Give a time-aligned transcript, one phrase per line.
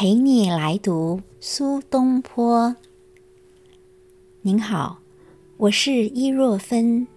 [0.00, 2.76] 陪你来读苏东坡。
[4.42, 5.00] 您好，
[5.56, 7.08] 我是伊若芬。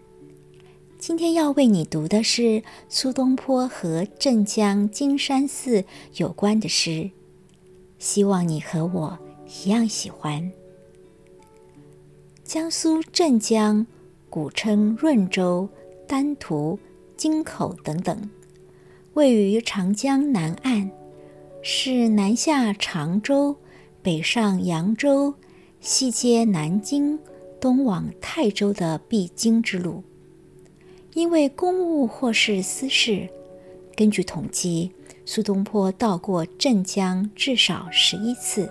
[0.97, 7.11] 今天要为你读的是苏东坡和镇江金山寺有关的诗，
[7.99, 9.19] 希望你和我
[9.63, 10.51] 一样喜欢。
[12.43, 13.85] 江苏镇江，
[14.27, 15.69] 古称润州、
[16.07, 16.79] 丹徒、
[17.15, 18.27] 京口等等，
[19.13, 20.89] 位于长江南岸。
[21.63, 23.55] 是南下常州、
[24.01, 25.35] 北上扬州、
[25.79, 27.19] 西接南京、
[27.59, 30.03] 东往泰州的必经之路。
[31.13, 33.29] 因为公务或是私事，
[33.95, 34.91] 根据统计，
[35.23, 38.67] 苏东坡到过镇江至少十一次。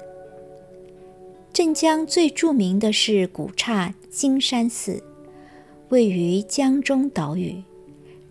[1.53, 5.01] 镇江最著名的是古刹金山寺，
[5.91, 7.63] 位于江中岛屿，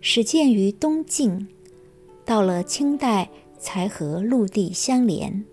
[0.02, 1.48] 始建于东晋，
[2.26, 3.30] 到了清代。
[3.60, 5.44] 才和陆地相连。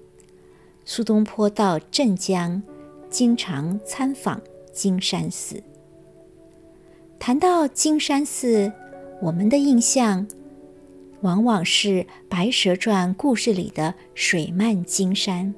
[0.84, 2.62] 苏东坡到镇江，
[3.10, 4.40] 经常参访
[4.72, 5.62] 金山寺。
[7.18, 8.72] 谈到金山寺，
[9.20, 10.26] 我们的印象
[11.20, 11.88] 往往是
[12.28, 15.54] 《白蛇传》故事里的水漫金山，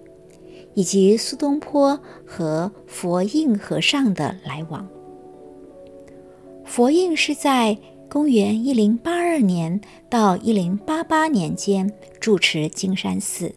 [0.74, 4.88] 以及苏东坡和佛印和尚的来往。
[6.64, 7.78] 佛印是在。
[8.10, 9.78] 公元一零八二年
[10.08, 13.54] 到一零八八年间住持金山寺，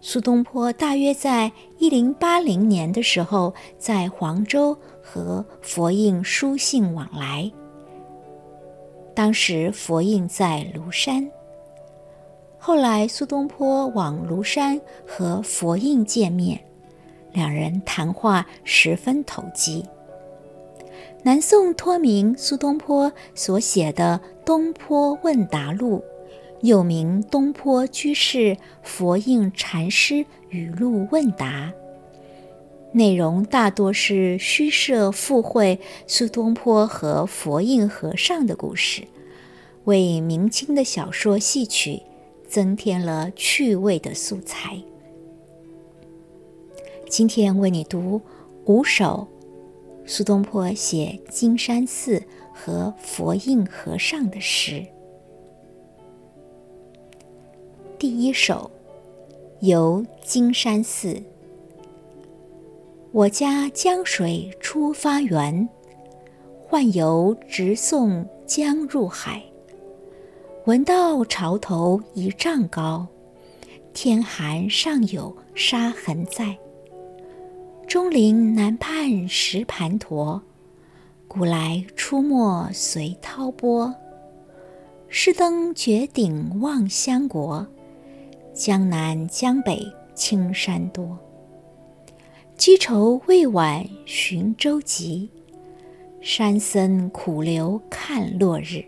[0.00, 7.52] 苏东坡大约在一零八零年的时候在黄州和佛印书信往来。
[9.14, 11.30] 当时佛印在庐山，
[12.56, 16.58] 后来苏东坡往庐山和佛印见面，
[17.32, 19.84] 两人谈话十分投机。
[21.22, 25.98] 南宋托名苏东坡所写的《东坡问答录》，
[26.62, 31.74] 又名《东坡居士佛印禅师语录问答》，
[32.96, 39.02] 内容大多是虚设附会苏东坡和佛印和尚的故事，
[39.84, 42.00] 为明清的小说戏曲
[42.48, 44.82] 增添了趣味的素材。
[47.10, 48.22] 今天为你读
[48.64, 49.28] 五首。
[50.06, 52.22] 苏东坡写金山寺
[52.52, 54.84] 和佛印和尚的诗。
[57.98, 58.70] 第一首，
[59.60, 61.22] 游金山寺。
[63.12, 65.68] 我家江水出发源，
[66.68, 69.42] 宦游直送江入海。
[70.66, 73.06] 闻道潮头一丈高，
[73.92, 76.56] 天寒尚有沙痕在。
[77.90, 80.40] 钟灵南畔石盘陀，
[81.26, 83.92] 古来出没随涛波。
[85.08, 87.66] 试登绝顶望乡国，
[88.54, 91.18] 江南江北青山多。
[92.56, 95.28] 积愁未晚寻舟楫，
[96.20, 98.84] 山僧苦留看落日。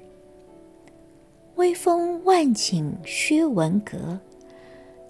[1.56, 4.20] 微风万顷靴文阁，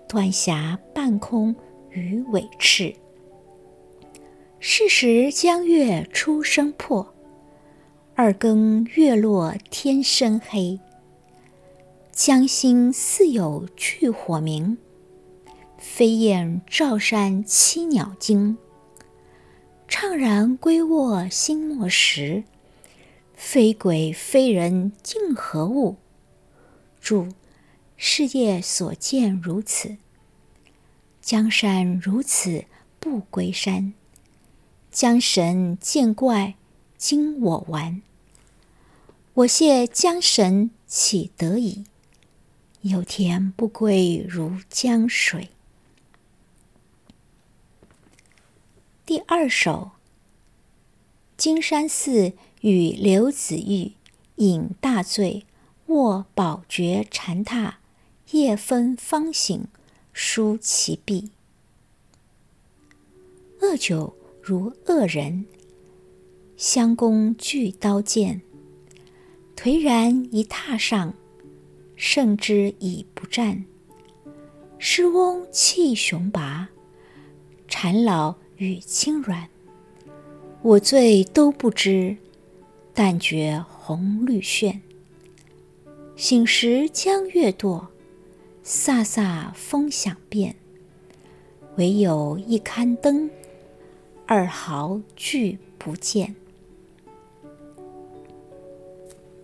[0.09, 1.55] 端霞半空
[1.91, 2.91] 鱼尾翅。
[4.65, 7.13] 是时江月初升破，
[8.15, 10.79] 二更月落天深黑。
[12.13, 14.79] 江心似有炬火明，
[15.79, 18.57] 飞燕照山栖鸟惊。
[19.89, 22.45] 怅然归卧心莫时，
[23.35, 25.97] 非鬼非人竟何物？
[27.01, 27.27] 注：
[27.97, 29.97] 世界所见如此，
[31.21, 32.67] 江山如此
[33.01, 33.95] 不归山。
[34.93, 36.55] 江神见怪，
[36.99, 38.03] 今我完。
[39.33, 41.87] 我谢江神岂得已？
[42.83, 45.49] 有田不归如江水。
[49.07, 49.93] 第二首。
[51.39, 53.93] 金山寺与刘子玉
[54.37, 55.47] 饮大醉，
[55.87, 57.77] 卧宝觉禅榻，
[58.33, 59.67] 夜分方醒，
[60.13, 61.31] 书其壁。
[63.63, 64.15] 恶酒。
[64.45, 65.45] 如恶人，
[66.57, 68.43] 相公具刀剑，
[69.57, 71.15] 颓然一榻上，
[71.95, 73.65] 胜之已不战。
[74.81, 76.71] 诗翁气雄拔，
[77.69, 79.49] 禅老语轻软。
[80.63, 82.17] 我醉都不知，
[82.93, 84.83] 但觉红绿炫。
[86.17, 87.87] 醒时江月堕，
[88.65, 90.57] 飒飒风响变，
[91.77, 93.31] 唯有一竿灯。
[94.27, 96.35] 二毫俱不见。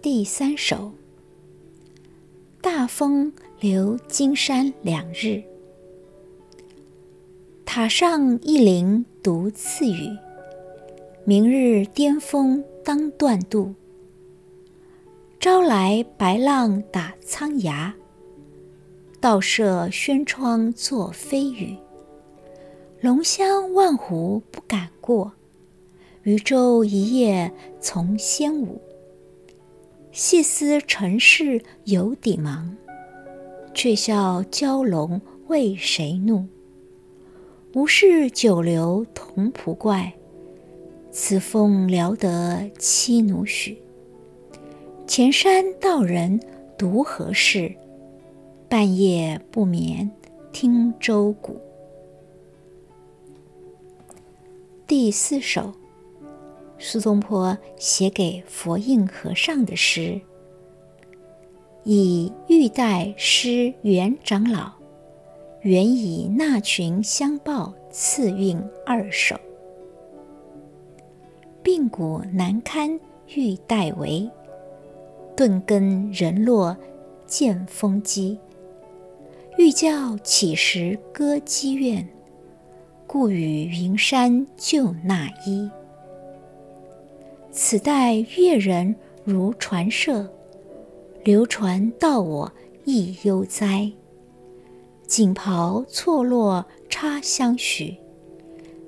[0.00, 0.92] 第三首。
[2.60, 5.42] 大风留金山两日。
[7.64, 10.16] 塔上一灵独赐语，
[11.24, 13.74] 明日巅峰当断渡。
[15.38, 17.94] 朝来白浪打苍崖，
[19.20, 21.76] 倒射轩窗作飞雨。
[23.00, 25.30] 龙乡万湖不敢过，
[26.24, 28.82] 渔舟一叶从仙舞。
[30.10, 32.76] 细思尘世有底忙，
[33.72, 36.44] 却笑蛟龙为谁怒？
[37.72, 40.12] 无事久留同仆怪，
[41.12, 43.80] 此风聊得妻奴许。
[45.06, 46.40] 前山道人
[46.76, 47.72] 独何事？
[48.68, 50.10] 半夜不眠
[50.52, 51.60] 听舟鼓。
[54.88, 55.74] 第四首，
[56.78, 60.18] 苏东坡写给佛印和尚的诗，
[61.84, 64.72] 以玉带诗元长老，
[65.60, 69.36] 原以那群相报次韵二首。
[71.62, 72.98] 病骨难堪
[73.34, 74.26] 玉带围。
[75.36, 76.74] 顿根人落
[77.26, 78.38] 见风机，
[79.58, 82.08] 欲教乞食歌妓院，
[83.08, 85.68] 故与云山旧那衣。
[87.50, 88.94] 此代越人
[89.24, 90.30] 如传舍，
[91.24, 92.52] 流传到我
[92.84, 93.90] 亦悠哉。
[95.06, 97.96] 锦袍错落插相许，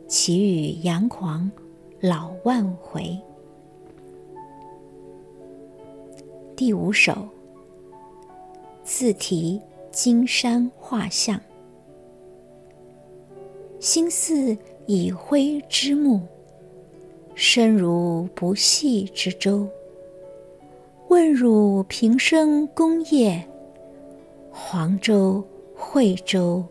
[0.06, 1.50] 岂与阳狂
[1.98, 3.18] 老万回。
[6.54, 7.26] 第五首，
[8.84, 9.58] 自题
[9.90, 11.40] 金山画像。
[13.80, 16.20] 心似已灰之木，
[17.34, 19.66] 身如不系之舟。
[21.08, 23.42] 问汝平生功业，
[24.52, 25.42] 黄州、
[25.74, 26.62] 惠州、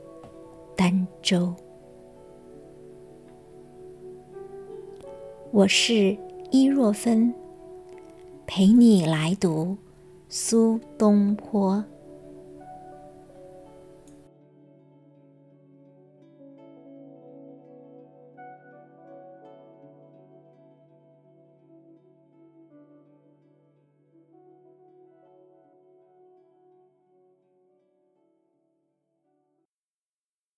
[0.77, 1.51] 儋州。
[5.49, 6.15] 我是
[6.51, 7.33] 伊若芬。
[8.45, 9.75] 陪你来读
[10.27, 11.83] 苏东坡。